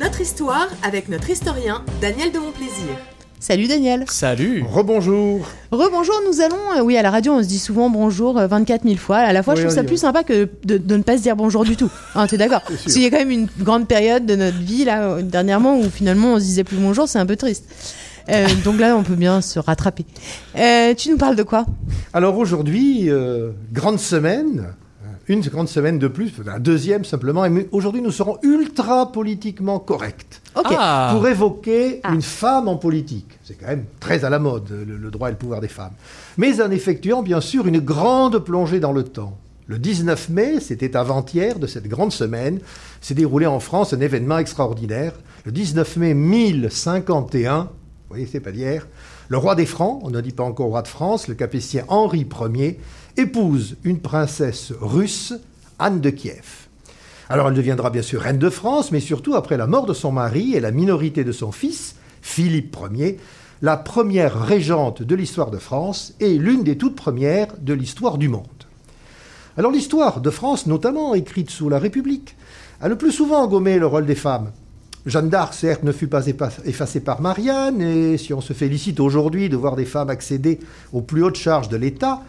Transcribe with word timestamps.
Notre 0.00 0.22
histoire 0.22 0.68
avec 0.82 1.10
notre 1.10 1.28
historien 1.28 1.84
Daniel 2.00 2.32
de 2.32 2.38
Montplaisir. 2.38 2.96
Salut 3.38 3.66
Daniel. 3.66 4.04
Salut. 4.08 4.64
Rebonjour. 4.66 5.46
Rebonjour, 5.70 6.14
nous 6.26 6.40
allons, 6.40 6.56
euh, 6.78 6.82
oui, 6.82 6.96
à 6.96 7.02
la 7.02 7.10
radio, 7.10 7.32
on 7.34 7.42
se 7.42 7.48
dit 7.48 7.58
souvent 7.58 7.90
bonjour 7.90 8.38
euh, 8.38 8.46
24 8.46 8.84
000 8.84 8.96
fois. 8.96 9.18
À 9.18 9.34
la 9.34 9.42
fois, 9.42 9.52
Oui, 9.54 9.60
je 9.60 9.66
trouve 9.66 9.76
ça 9.76 9.84
plus 9.84 9.98
sympa 9.98 10.24
que 10.24 10.48
de, 10.64 10.78
de 10.78 10.96
ne 10.96 11.02
pas 11.02 11.18
se 11.18 11.22
dire 11.22 11.36
bonjour 11.36 11.64
du 11.64 11.76
tout. 11.76 11.90
Hein, 12.14 12.26
T'es 12.26 12.38
d'accord. 12.38 12.62
Parce 12.66 12.94
qu'il 12.94 13.02
y 13.02 13.06
a 13.06 13.10
quand 13.10 13.18
même 13.18 13.30
une 13.30 13.48
grande 13.58 13.86
période 13.86 14.24
de 14.24 14.36
notre 14.36 14.58
vie, 14.58 14.84
là, 14.84 15.02
euh, 15.02 15.22
dernièrement, 15.22 15.78
où 15.78 15.90
finalement 15.90 16.32
on 16.32 16.36
se 16.36 16.44
disait 16.44 16.64
plus 16.64 16.78
bonjour, 16.78 17.06
c'est 17.06 17.18
un 17.18 17.26
peu 17.26 17.36
triste. 17.36 17.64
Euh, 18.30 18.46
donc 18.64 18.78
là, 18.80 18.96
on 18.96 19.02
peut 19.02 19.16
bien 19.16 19.40
se 19.40 19.58
rattraper. 19.58 20.04
Euh, 20.56 20.94
tu 20.94 21.10
nous 21.10 21.16
parles 21.18 21.36
de 21.36 21.42
quoi? 21.42 21.66
Alors 22.12 22.38
aujourd'hui, 22.38 23.10
euh, 23.10 23.50
grande 23.72 23.98
semaine, 23.98 24.74
une 25.30 25.42
grande 25.42 25.68
semaine 25.68 26.00
de 26.00 26.08
plus, 26.08 26.32
la 26.44 26.58
deuxième 26.58 27.04
simplement, 27.04 27.44
et 27.44 27.68
aujourd'hui 27.70 28.02
nous 28.02 28.10
serons 28.10 28.38
ultra 28.42 29.12
politiquement 29.12 29.78
corrects. 29.78 30.40
Ah. 30.56 31.10
pour 31.14 31.28
évoquer 31.28 32.00
Ah. 32.02 32.12
une 32.12 32.20
femme 32.22 32.66
en 32.66 32.74
politique. 32.76 33.38
C'est 33.44 33.54
quand 33.54 33.68
même 33.68 33.84
très 34.00 34.24
à 34.24 34.30
la 34.30 34.40
mode, 34.40 34.68
le, 34.70 34.96
le 34.96 35.10
droit 35.12 35.28
et 35.28 35.30
le 35.30 35.38
pouvoir 35.38 35.60
des 35.60 35.68
femmes. 35.68 35.92
Mais 36.36 36.60
en 36.60 36.72
effectuant 36.72 37.22
bien 37.22 37.40
sûr 37.40 37.68
une 37.68 37.78
grande 37.78 38.40
plongée 38.40 38.80
dans 38.80 38.92
le 38.92 39.04
temps. 39.04 39.38
Le 39.68 39.78
19 39.78 40.30
mai, 40.30 40.58
c'était 40.58 40.96
avant-hier 40.96 41.60
de 41.60 41.68
cette 41.68 41.86
grande 41.86 42.10
semaine, 42.10 42.58
s'est 43.00 43.14
déroulé 43.14 43.46
en 43.46 43.60
France 43.60 43.92
un 43.92 44.00
événement 44.00 44.38
extraordinaire. 44.38 45.12
Le 45.44 45.52
19 45.52 45.96
mai 45.96 46.14
1051, 46.14 47.60
vous 47.60 47.68
voyez, 48.08 48.26
c'est 48.26 48.40
pas 48.40 48.50
d'hier, 48.50 48.88
le 49.30 49.38
roi 49.38 49.54
des 49.54 49.64
Francs, 49.64 50.00
on 50.02 50.10
ne 50.10 50.20
dit 50.20 50.32
pas 50.32 50.42
encore 50.42 50.66
roi 50.66 50.82
de 50.82 50.88
France, 50.88 51.28
le 51.28 51.34
capétien 51.34 51.84
Henri 51.86 52.26
Ier, 52.52 52.80
épouse 53.16 53.76
une 53.84 54.00
princesse 54.00 54.72
russe, 54.80 55.34
Anne 55.78 56.00
de 56.00 56.10
Kiev. 56.10 56.66
Alors 57.28 57.46
elle 57.46 57.54
deviendra 57.54 57.90
bien 57.90 58.02
sûr 58.02 58.22
reine 58.22 58.38
de 58.38 58.50
France, 58.50 58.90
mais 58.90 58.98
surtout 58.98 59.36
après 59.36 59.56
la 59.56 59.68
mort 59.68 59.86
de 59.86 59.94
son 59.94 60.10
mari 60.10 60.56
et 60.56 60.60
la 60.60 60.72
minorité 60.72 61.22
de 61.22 61.30
son 61.30 61.52
fils, 61.52 61.94
Philippe 62.22 62.76
Ier, 62.92 63.18
la 63.62 63.76
première 63.76 64.36
régente 64.36 65.04
de 65.04 65.14
l'histoire 65.14 65.52
de 65.52 65.58
France 65.58 66.12
et 66.18 66.36
l'une 66.36 66.64
des 66.64 66.76
toutes 66.76 66.96
premières 66.96 67.56
de 67.60 67.72
l'histoire 67.72 68.18
du 68.18 68.28
monde. 68.28 68.48
Alors 69.56 69.70
l'histoire 69.70 70.20
de 70.20 70.30
France, 70.30 70.66
notamment 70.66 71.14
écrite 71.14 71.50
sous 71.50 71.68
la 71.68 71.78
République, 71.78 72.34
a 72.80 72.88
le 72.88 72.98
plus 72.98 73.12
souvent 73.12 73.46
gommé 73.46 73.78
le 73.78 73.86
rôle 73.86 74.06
des 74.06 74.16
femmes. 74.16 74.50
Jeanne 75.06 75.30
d'Arc, 75.30 75.54
certes, 75.54 75.82
ne 75.82 75.92
fut 75.92 76.08
pas 76.08 76.26
effacée 76.26 77.00
par 77.00 77.22
Marianne, 77.22 77.80
et 77.80 78.18
si 78.18 78.34
on 78.34 78.42
se 78.42 78.52
félicite 78.52 79.00
aujourd'hui 79.00 79.48
de 79.48 79.56
voir 79.56 79.74
des 79.74 79.86
femmes 79.86 80.10
accéder 80.10 80.60
aux 80.92 81.00
plus 81.00 81.24
hautes 81.24 81.36
charges 81.38 81.70
de 81.70 81.78
l'État, 81.78 82.20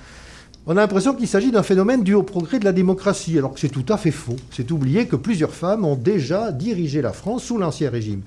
on 0.67 0.77
a 0.77 0.81
l'impression 0.81 1.14
qu'il 1.14 1.27
s'agit 1.27 1.52
d'un 1.52 1.64
phénomène 1.64 2.03
dû 2.03 2.14
au 2.14 2.23
progrès 2.23 2.59
de 2.59 2.66
la 2.66 2.72
démocratie, 2.72 3.38
alors 3.38 3.53
que 3.53 3.59
c'est 3.59 3.67
tout 3.67 3.86
à 3.89 3.97
fait 3.97 4.11
faux. 4.11 4.38
C'est 4.52 4.72
oublier 4.72 5.08
que 5.08 5.17
plusieurs 5.17 5.53
femmes 5.53 5.83
ont 5.83 5.95
déjà 5.95 6.53
dirigé 6.53 7.02
la 7.02 7.11
France 7.11 7.44
sous 7.44 7.58
l'Ancien 7.58 7.89
Régime. 7.89 8.22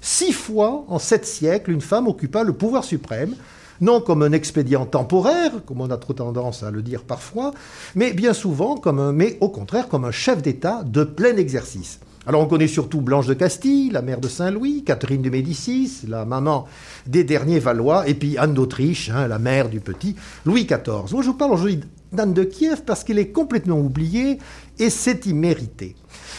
Six 0.00 0.32
fois 0.32 0.84
en 0.86 1.00
sept 1.00 1.26
siècles, 1.26 1.72
une 1.72 1.80
femme 1.80 2.06
occupa 2.06 2.44
le 2.44 2.52
pouvoir 2.52 2.84
suprême, 2.84 3.34
non 3.80 4.00
comme 4.00 4.22
un 4.22 4.32
expédient 4.32 4.86
temporaire, 4.86 5.50
comme 5.66 5.80
on 5.80 5.90
a 5.90 5.96
trop 5.96 6.12
tendance 6.12 6.62
à 6.62 6.70
le 6.70 6.82
dire 6.82 7.02
parfois, 7.02 7.52
mais 7.96 8.12
bien 8.12 8.32
souvent 8.32 8.76
comme 8.76 9.10
mais 9.10 9.38
au 9.40 9.48
contraire 9.48 9.88
comme 9.88 10.04
un 10.04 10.12
chef 10.12 10.40
d'État 10.40 10.82
de 10.84 11.02
plein 11.02 11.36
exercice. 11.36 11.98
Alors 12.28 12.42
on 12.42 12.46
connaît 12.46 12.68
surtout 12.68 13.00
Blanche 13.00 13.26
de 13.26 13.32
Castille, 13.32 13.88
la 13.90 14.02
mère 14.02 14.20
de 14.20 14.28
Saint-Louis, 14.28 14.84
Catherine 14.84 15.22
de 15.22 15.30
Médicis, 15.30 16.00
la 16.06 16.26
maman 16.26 16.66
des 17.06 17.24
derniers 17.24 17.58
Valois, 17.58 18.06
et 18.06 18.12
puis 18.12 18.36
Anne 18.36 18.52
d'Autriche, 18.52 19.08
hein, 19.08 19.26
la 19.28 19.38
mère 19.38 19.70
du 19.70 19.80
petit 19.80 20.14
Louis 20.44 20.66
XIV. 20.66 21.10
Moi 21.10 21.22
je 21.22 21.28
vous 21.28 21.34
parle 21.38 21.52
aujourd'hui 21.52 21.80
d'Anne 22.12 22.34
de 22.34 22.44
Kiev 22.44 22.82
parce 22.84 23.02
qu'elle 23.02 23.18
est 23.18 23.28
complètement 23.28 23.80
oubliée 23.80 24.36
et 24.78 24.90
c'est 24.90 25.24
immérité. 25.24 25.96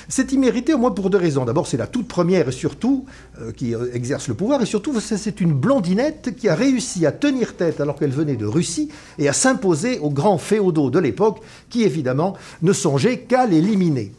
C'est 0.08 0.32
immérité 0.32 0.76
au 0.76 0.78
moins 0.78 0.92
pour 0.92 1.10
deux 1.10 1.18
raisons. 1.18 1.44
D'abord, 1.46 1.66
c'est 1.68 1.78
la 1.78 1.86
toute 1.88 2.08
première 2.08 2.48
et 2.50 2.52
surtout 2.52 3.06
euh, 3.42 3.52
qui 3.52 3.74
euh, 3.76 3.88
exerce 3.94 4.28
le 4.28 4.34
pouvoir, 4.34 4.62
et 4.62 4.66
surtout, 4.66 5.00
c'est- 5.00 5.18
c'est 5.18 5.42
une 5.42 5.54
blondinette 5.54 6.36
qui 6.36 6.50
a 6.50 6.56
réussi 6.56 7.06
à 7.08 7.12
tenir 7.12 7.56
tête 7.56 7.80
alors 7.82 7.96
qu'elle 7.96 8.10
venait 8.12 8.36
de 8.36 8.46
Russie 8.46 8.90
et 9.20 9.28
à 9.30 9.34
s'imposer 9.34 10.00
aux 10.00 10.10
grands 10.10 10.38
féodaux 10.40 10.90
de 10.90 11.00
l'époque, 11.00 11.40
qui 11.70 11.84
évidemment 11.84 12.36
ne 12.64 12.74
songeaient 12.74 13.20
qu'à 13.22 13.46
l'éliminer. 13.46 14.12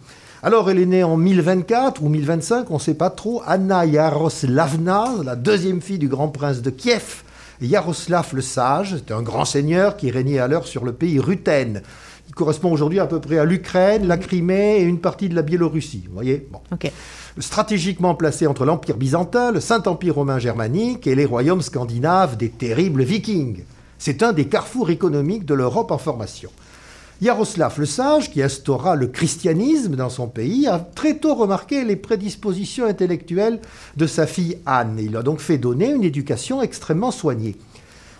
Alors, 0.42 0.70
elle 0.70 0.78
est 0.78 0.86
née 0.86 1.04
en 1.04 1.18
1024 1.18 2.02
ou 2.02 2.08
1025, 2.08 2.70
on 2.70 2.74
ne 2.74 2.78
sait 2.78 2.94
pas 2.94 3.10
trop. 3.10 3.42
Anna 3.46 3.84
Yaroslavna, 3.84 5.04
la 5.22 5.36
deuxième 5.36 5.82
fille 5.82 5.98
du 5.98 6.08
grand 6.08 6.28
prince 6.28 6.62
de 6.62 6.70
Kiev. 6.70 7.24
Yaroslav 7.60 8.30
le 8.32 8.40
Sage, 8.40 8.96
c'était 8.96 9.12
un 9.12 9.20
grand 9.20 9.44
seigneur 9.44 9.98
qui 9.98 10.10
régnait 10.10 10.38
alors 10.38 10.66
sur 10.66 10.86
le 10.86 10.94
pays 10.94 11.18
Rutène, 11.18 11.82
qui 12.26 12.32
correspond 12.32 12.72
aujourd'hui 12.72 13.00
à 13.00 13.06
peu 13.06 13.20
près 13.20 13.36
à 13.36 13.44
l'Ukraine, 13.44 14.06
la 14.06 14.16
Crimée 14.16 14.78
et 14.78 14.82
une 14.82 14.98
partie 14.98 15.28
de 15.28 15.34
la 15.34 15.42
Biélorussie. 15.42 16.04
Vous 16.08 16.14
voyez? 16.14 16.48
Bon. 16.50 16.60
Stratégiquement 17.38 18.14
placé 18.14 18.46
entre 18.46 18.64
l'Empire 18.64 18.96
byzantin, 18.96 19.52
le 19.52 19.60
Saint-Empire 19.60 20.14
romain 20.14 20.38
germanique 20.38 21.06
et 21.06 21.14
les 21.14 21.26
royaumes 21.26 21.60
scandinaves 21.60 22.38
des 22.38 22.48
terribles 22.48 23.02
vikings. 23.02 23.64
C'est 23.98 24.22
un 24.22 24.32
des 24.32 24.46
carrefours 24.46 24.88
économiques 24.88 25.44
de 25.44 25.52
l'Europe 25.52 25.90
en 25.90 25.98
formation. 25.98 26.50
Yaroslav 27.22 27.78
le 27.78 27.84
Sage, 27.84 28.30
qui 28.30 28.42
instaura 28.42 28.96
le 28.96 29.06
christianisme 29.06 29.94
dans 29.94 30.08
son 30.08 30.26
pays, 30.26 30.66
a 30.66 30.78
très 30.78 31.18
tôt 31.18 31.34
remarqué 31.34 31.84
les 31.84 31.96
prédispositions 31.96 32.86
intellectuelles 32.86 33.60
de 33.96 34.06
sa 34.06 34.26
fille 34.26 34.56
Anne. 34.64 34.98
Il 34.98 35.14
a 35.16 35.22
donc 35.22 35.40
fait 35.40 35.58
donner 35.58 35.90
une 35.90 36.02
éducation 36.04 36.62
extrêmement 36.62 37.10
soignée. 37.10 37.56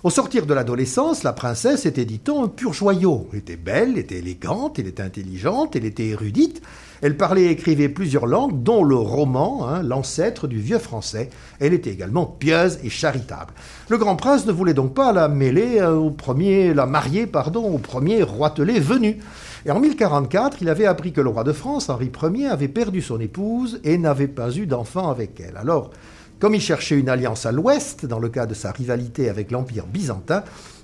Au 0.03 0.09
sortir 0.09 0.47
de 0.47 0.55
l'adolescence, 0.55 1.25
la 1.25 1.35
princesse 1.35 1.85
était, 1.85 2.07
dit-on, 2.07 2.45
un 2.45 2.49
pur 2.49 2.73
joyau. 2.73 3.29
Elle 3.35 3.41
était 3.41 3.57
belle, 3.57 3.91
elle 3.91 3.99
était 3.99 4.17
élégante, 4.17 4.79
elle 4.79 4.87
était 4.87 5.03
intelligente, 5.03 5.77
elle 5.77 5.85
était 5.85 6.07
érudite. 6.07 6.63
Elle 7.03 7.19
parlait 7.19 7.43
et 7.43 7.51
écrivait 7.51 7.91
plusieurs 7.91 8.25
langues, 8.25 8.63
dont 8.63 8.83
le 8.83 8.95
roman, 8.95 9.69
hein, 9.69 9.83
l'ancêtre 9.83 10.47
du 10.47 10.59
vieux 10.59 10.79
français. 10.79 11.29
Elle 11.59 11.75
était 11.75 11.91
également 11.91 12.25
pieuse 12.25 12.79
et 12.83 12.89
charitable. 12.89 13.53
Le 13.91 13.99
grand 13.99 14.17
prince 14.17 14.47
ne 14.47 14.53
voulait 14.53 14.73
donc 14.73 14.95
pas 14.95 15.13
la 15.13 15.29
mêler 15.29 15.81
euh, 15.81 15.93
au 15.93 16.11
premier, 16.11 16.73
la 16.73 16.87
marier, 16.87 17.27
pardon, 17.27 17.65
au 17.65 17.77
premier 17.77 18.23
roitelet 18.23 18.81
venu. 18.81 19.19
Et 19.67 19.71
en 19.71 19.81
1044, 19.81 20.63
il 20.63 20.71
avait 20.71 20.87
appris 20.87 21.13
que 21.13 21.21
le 21.21 21.29
roi 21.29 21.45
de 21.45 21.53
France, 21.53 21.91
Henri 21.91 22.11
Ier, 22.35 22.47
avait 22.47 22.69
perdu 22.69 23.03
son 23.03 23.21
épouse 23.21 23.81
et 23.85 23.99
n'avait 23.99 24.29
pas 24.29 24.51
eu 24.57 24.65
d'enfant 24.65 25.11
avec 25.11 25.39
elle. 25.41 25.59
Alors, 25.59 25.91
comme 26.41 26.55
il 26.55 26.61
cherchait 26.61 26.99
une 26.99 27.09
alliance 27.09 27.47
à 27.47 27.53
l'ouest, 27.53 28.07
dans 28.07 28.19
le 28.19 28.29
cas 28.29 28.47
de 28.47 28.55
sa 28.55 28.73
rivalité 28.73 29.29
avec 29.29 29.51
l'Empire 29.51 29.87
byzantin, 29.87 30.43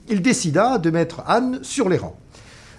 il 0.08 0.22
décida 0.22 0.78
de 0.78 0.90
mettre 0.90 1.22
Anne 1.26 1.58
sur 1.62 1.88
les 1.88 1.96
rangs. 1.96 2.16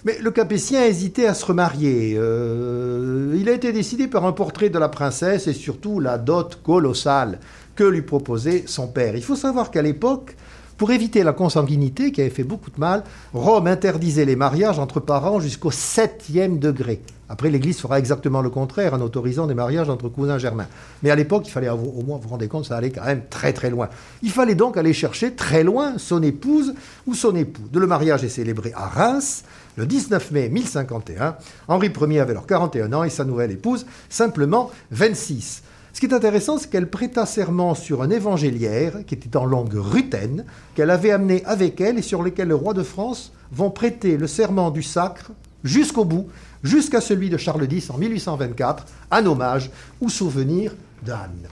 Mais 0.04 0.16
le 0.20 0.30
Capétien 0.30 0.84
hésitait 0.84 1.26
à 1.26 1.34
se 1.34 1.44
remarier. 1.44 2.14
Euh, 2.16 3.36
il 3.36 3.48
a 3.48 3.52
été 3.52 3.72
décidé 3.72 4.06
par 4.06 4.24
un 4.24 4.32
portrait 4.32 4.70
de 4.70 4.78
la 4.78 4.88
princesse 4.88 5.48
et 5.48 5.52
surtout 5.52 5.98
la 5.98 6.18
dot 6.18 6.60
colossale 6.62 7.40
que 7.74 7.84
lui 7.84 8.02
proposait 8.02 8.64
son 8.66 8.86
père. 8.86 9.16
Il 9.16 9.24
faut 9.24 9.36
savoir 9.36 9.70
qu'à 9.70 9.82
l'époque, 9.82 10.36
pour 10.78 10.92
éviter 10.92 11.24
la 11.24 11.32
consanguinité 11.32 12.12
qui 12.12 12.20
avait 12.20 12.30
fait 12.30 12.44
beaucoup 12.44 12.70
de 12.70 12.78
mal, 12.78 13.02
Rome 13.34 13.66
interdisait 13.66 14.24
les 14.24 14.36
mariages 14.36 14.78
entre 14.78 15.00
parents 15.00 15.40
jusqu'au 15.40 15.72
septième 15.72 16.60
degré. 16.60 17.02
Après, 17.28 17.50
l'Église 17.50 17.78
fera 17.78 17.98
exactement 17.98 18.40
le 18.40 18.48
contraire 18.48 18.94
en 18.94 19.00
autorisant 19.00 19.46
des 19.48 19.54
mariages 19.54 19.90
entre 19.90 20.08
cousins 20.08 20.38
germains. 20.38 20.68
Mais 21.02 21.10
à 21.10 21.16
l'époque, 21.16 21.42
il 21.46 21.50
fallait 21.50 21.68
au 21.68 21.76
moins, 21.76 22.16
vous 22.16 22.22
vous 22.22 22.28
rendez 22.28 22.48
compte, 22.48 22.64
ça 22.64 22.76
allait 22.76 22.90
quand 22.90 23.04
même 23.04 23.22
très 23.28 23.52
très 23.52 23.70
loin. 23.70 23.88
Il 24.22 24.30
fallait 24.30 24.54
donc 24.54 24.76
aller 24.76 24.92
chercher 24.92 25.32
très 25.32 25.64
loin 25.64 25.98
son 25.98 26.22
épouse 26.22 26.74
ou 27.06 27.14
son 27.14 27.34
époux. 27.34 27.64
Le 27.74 27.86
mariage 27.86 28.22
est 28.22 28.30
célébré 28.30 28.72
à 28.74 28.86
Reims 28.86 29.42
le 29.76 29.84
19 29.84 30.30
mai 30.30 30.48
1051. 30.48 31.36
Henri 31.66 31.88
Ier 31.88 32.20
avait 32.20 32.30
alors 32.30 32.46
41 32.46 32.92
ans 32.92 33.04
et 33.04 33.10
sa 33.10 33.24
nouvelle 33.24 33.50
épouse 33.50 33.84
simplement 34.08 34.70
26. 34.92 35.62
Ce 35.98 36.00
qui 36.00 36.06
est 36.06 36.14
intéressant, 36.14 36.58
c'est 36.58 36.70
qu'elle 36.70 36.88
prêta 36.88 37.26
serment 37.26 37.74
sur 37.74 38.02
un 38.02 38.10
évangéliaire 38.10 39.04
qui 39.04 39.16
était 39.16 39.36
en 39.36 39.44
langue 39.44 39.74
rutène, 39.74 40.44
qu'elle 40.76 40.90
avait 40.90 41.10
amené 41.10 41.44
avec 41.44 41.80
elle 41.80 41.98
et 41.98 42.02
sur 42.02 42.22
lequel 42.22 42.46
le 42.46 42.54
roi 42.54 42.72
de 42.72 42.84
France 42.84 43.32
vont 43.50 43.70
prêter 43.70 44.16
le 44.16 44.28
serment 44.28 44.70
du 44.70 44.84
sacre 44.84 45.32
jusqu'au 45.64 46.04
bout, 46.04 46.28
jusqu'à 46.62 47.00
celui 47.00 47.30
de 47.30 47.36
Charles 47.36 47.66
X 47.68 47.90
en 47.90 47.98
1824, 47.98 48.86
en 49.10 49.26
hommage 49.26 49.72
ou 50.00 50.08
souvenir 50.08 50.72
d'Anne. 51.04 51.48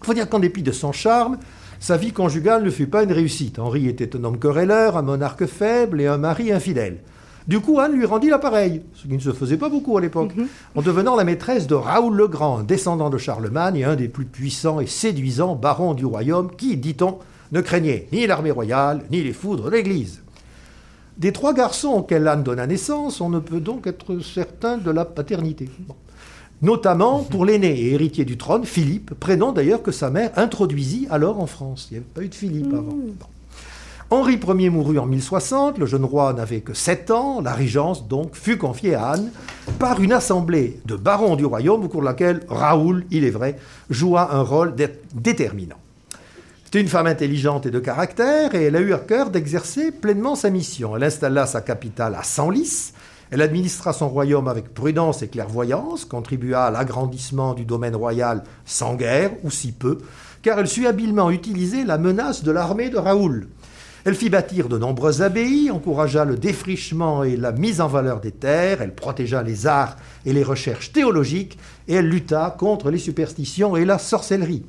Il 0.00 0.06
faut 0.06 0.14
dire 0.14 0.30
qu'en 0.30 0.38
dépit 0.38 0.62
de 0.62 0.72
son 0.72 0.92
charme, 0.92 1.36
sa 1.78 1.98
vie 1.98 2.12
conjugale 2.12 2.64
ne 2.64 2.70
fut 2.70 2.86
pas 2.86 3.02
une 3.02 3.12
réussite. 3.12 3.58
Henri 3.58 3.86
était 3.86 4.16
un 4.16 4.24
homme 4.24 4.38
querelleur, 4.38 4.96
un 4.96 5.02
monarque 5.02 5.44
faible 5.44 6.00
et 6.00 6.06
un 6.06 6.16
mari 6.16 6.52
infidèle. 6.52 7.00
Du 7.48 7.60
coup, 7.60 7.80
Anne 7.80 7.92
lui 7.92 8.04
rendit 8.04 8.28
l'appareil, 8.28 8.82
ce 8.92 9.08
qui 9.08 9.14
ne 9.14 9.18
se 9.18 9.32
faisait 9.32 9.56
pas 9.56 9.70
beaucoup 9.70 9.96
à 9.96 10.02
l'époque, 10.02 10.34
en 10.74 10.82
devenant 10.82 11.16
la 11.16 11.24
maîtresse 11.24 11.66
de 11.66 11.74
Raoul 11.74 12.14
le 12.14 12.28
Grand, 12.28 12.62
descendant 12.62 13.08
de 13.08 13.16
Charlemagne 13.16 13.76
et 13.76 13.84
un 13.84 13.96
des 13.96 14.08
plus 14.08 14.26
puissants 14.26 14.80
et 14.80 14.86
séduisants 14.86 15.54
barons 15.54 15.94
du 15.94 16.04
royaume, 16.04 16.50
qui, 16.54 16.76
dit-on, 16.76 17.18
ne 17.52 17.62
craignait 17.62 18.06
ni 18.12 18.26
l'armée 18.26 18.50
royale, 18.50 19.00
ni 19.10 19.22
les 19.22 19.32
foudres 19.32 19.64
de 19.64 19.70
l'Église. 19.70 20.20
Des 21.16 21.32
trois 21.32 21.54
garçons 21.54 21.88
auxquels 21.88 22.28
Anne 22.28 22.42
donna 22.42 22.66
naissance, 22.66 23.22
on 23.22 23.30
ne 23.30 23.38
peut 23.38 23.60
donc 23.60 23.86
être 23.86 24.20
certain 24.20 24.76
de 24.76 24.90
la 24.90 25.06
paternité. 25.06 25.70
Bon. 25.80 25.96
Notamment 26.60 27.22
pour 27.22 27.46
l'aîné 27.46 27.80
et 27.80 27.92
héritier 27.94 28.26
du 28.26 28.36
trône, 28.36 28.66
Philippe, 28.66 29.14
prénom 29.14 29.52
d'ailleurs 29.52 29.82
que 29.82 29.92
sa 29.92 30.10
mère 30.10 30.32
introduisit 30.36 31.06
alors 31.10 31.40
en 31.40 31.46
France. 31.46 31.88
Il 31.90 31.94
n'y 31.94 31.98
avait 31.98 32.06
pas 32.12 32.22
eu 32.22 32.28
de 32.28 32.34
Philippe 32.34 32.74
avant. 32.74 32.92
Bon. 32.92 33.26
Henri 34.10 34.40
Ier 34.42 34.70
mourut 34.70 34.98
en 34.98 35.04
1060, 35.04 35.76
le 35.76 35.84
jeune 35.84 36.06
roi 36.06 36.32
n'avait 36.32 36.62
que 36.62 36.72
7 36.72 37.10
ans, 37.10 37.42
la 37.42 37.52
régence 37.52 38.08
donc 38.08 38.34
fut 38.34 38.56
confiée 38.56 38.94
à 38.94 39.10
Anne 39.10 39.30
par 39.78 40.00
une 40.00 40.14
assemblée 40.14 40.80
de 40.86 40.96
barons 40.96 41.36
du 41.36 41.44
royaume 41.44 41.84
au 41.84 41.88
cours 41.88 42.00
de 42.00 42.06
laquelle 42.06 42.40
Raoul, 42.48 43.04
il 43.10 43.24
est 43.24 43.30
vrai, 43.30 43.58
joua 43.90 44.34
un 44.34 44.40
rôle 44.40 44.74
déterminant. 45.12 45.76
C'était 46.64 46.80
une 46.80 46.88
femme 46.88 47.06
intelligente 47.06 47.66
et 47.66 47.70
de 47.70 47.80
caractère 47.80 48.54
et 48.54 48.64
elle 48.64 48.76
a 48.76 48.80
eu 48.80 48.94
à 48.94 48.98
cœur 48.98 49.28
d'exercer 49.28 49.92
pleinement 49.92 50.36
sa 50.36 50.48
mission. 50.48 50.96
Elle 50.96 51.04
installa 51.04 51.44
sa 51.44 51.60
capitale 51.60 52.14
à 52.14 52.22
Senlis, 52.22 52.94
elle 53.30 53.42
administra 53.42 53.92
son 53.92 54.08
royaume 54.08 54.48
avec 54.48 54.72
prudence 54.72 55.20
et 55.20 55.28
clairvoyance, 55.28 56.06
contribua 56.06 56.64
à 56.64 56.70
l'agrandissement 56.70 57.52
du 57.52 57.66
domaine 57.66 57.94
royal 57.94 58.42
sans 58.64 58.94
guerre 58.94 59.32
ou 59.44 59.50
si 59.50 59.72
peu, 59.72 59.98
car 60.40 60.58
elle 60.58 60.68
sut 60.68 60.86
habilement 60.86 61.30
utiliser 61.30 61.84
la 61.84 61.98
menace 61.98 62.42
de 62.42 62.50
l'armée 62.52 62.88
de 62.88 62.96
Raoul. 62.96 63.48
Elle 64.04 64.14
fit 64.14 64.30
bâtir 64.30 64.68
de 64.68 64.78
nombreuses 64.78 65.22
abbayes, 65.22 65.70
encouragea 65.70 66.24
le 66.24 66.36
défrichement 66.36 67.24
et 67.24 67.36
la 67.36 67.52
mise 67.52 67.80
en 67.80 67.88
valeur 67.88 68.20
des 68.20 68.30
terres, 68.30 68.80
elle 68.80 68.94
protégea 68.94 69.42
les 69.42 69.66
arts 69.66 69.96
et 70.24 70.32
les 70.32 70.44
recherches 70.44 70.92
théologiques, 70.92 71.58
et 71.88 71.94
elle 71.94 72.08
lutta 72.08 72.54
contre 72.58 72.90
les 72.90 72.98
superstitions 72.98 73.76
et 73.76 73.84
la 73.84 73.98
sorcellerie. 73.98 74.64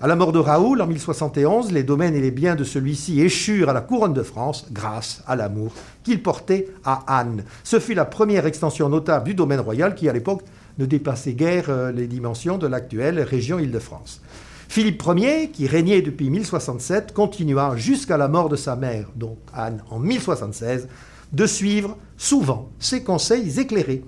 À 0.00 0.06
la 0.06 0.14
mort 0.14 0.30
de 0.30 0.38
Raoul 0.38 0.80
en 0.80 0.86
1071, 0.86 1.72
les 1.72 1.82
domaines 1.82 2.14
et 2.14 2.20
les 2.20 2.30
biens 2.30 2.54
de 2.54 2.62
celui-ci 2.62 3.20
échurent 3.20 3.70
à 3.70 3.72
la 3.72 3.80
couronne 3.80 4.12
de 4.12 4.22
France 4.22 4.66
grâce 4.70 5.24
à 5.26 5.34
l'amour 5.34 5.72
qu'il 6.04 6.22
portait 6.22 6.68
à 6.84 7.18
Anne. 7.18 7.42
Ce 7.64 7.80
fut 7.80 7.94
la 7.94 8.04
première 8.04 8.46
extension 8.46 8.88
notable 8.88 9.24
du 9.24 9.34
domaine 9.34 9.58
royal 9.58 9.96
qui, 9.96 10.08
à 10.08 10.12
l'époque, 10.12 10.42
ne 10.78 10.86
dépassait 10.86 11.32
guère 11.32 11.64
euh, 11.68 11.90
les 11.90 12.06
dimensions 12.06 12.58
de 12.58 12.68
l'actuelle 12.68 13.18
région 13.20 13.58
Île-de-France. 13.58 14.22
Philippe 14.68 15.02
Ier, 15.16 15.48
qui 15.50 15.66
régnait 15.66 16.02
depuis 16.02 16.28
1067, 16.28 17.14
continua 17.14 17.74
jusqu'à 17.76 18.18
la 18.18 18.28
mort 18.28 18.50
de 18.50 18.56
sa 18.56 18.76
mère, 18.76 19.08
donc 19.16 19.38
Anne, 19.54 19.82
en 19.90 19.98
1076, 19.98 20.88
de 21.32 21.46
suivre 21.46 21.96
souvent 22.18 22.68
ses 22.78 23.02
conseils 23.02 23.58
éclairés. 23.58 24.04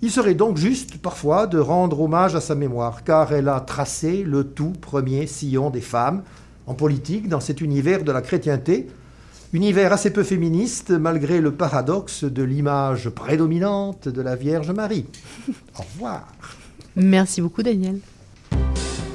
Il 0.00 0.10
serait 0.10 0.34
donc 0.34 0.56
juste 0.56 0.96
parfois 0.96 1.46
de 1.46 1.58
rendre 1.58 2.00
hommage 2.00 2.34
à 2.34 2.40
sa 2.40 2.54
mémoire, 2.54 3.04
car 3.04 3.32
elle 3.32 3.48
a 3.48 3.60
tracé 3.60 4.22
le 4.22 4.44
tout 4.44 4.72
premier 4.80 5.26
sillon 5.26 5.68
des 5.68 5.82
femmes 5.82 6.22
en 6.66 6.74
politique 6.74 7.28
dans 7.28 7.40
cet 7.40 7.60
univers 7.60 8.02
de 8.02 8.12
la 8.12 8.22
chrétienté, 8.22 8.88
univers 9.52 9.92
assez 9.92 10.10
peu 10.10 10.22
féministe 10.22 10.90
malgré 10.90 11.40
le 11.40 11.52
paradoxe 11.52 12.24
de 12.24 12.42
l'image 12.42 13.10
prédominante 13.10 14.08
de 14.08 14.22
la 14.22 14.36
Vierge 14.36 14.70
Marie. 14.70 15.04
Au 15.78 15.82
revoir. 15.82 16.32
Merci 16.96 17.42
beaucoup 17.42 17.62
Daniel. 17.62 18.00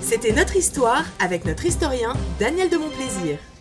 C'était 0.03 0.33
notre 0.33 0.57
histoire 0.57 1.05
avec 1.19 1.45
notre 1.45 1.65
historien 1.65 2.13
Daniel 2.37 2.69
de 2.69 2.75
Montplaisir. 2.77 3.37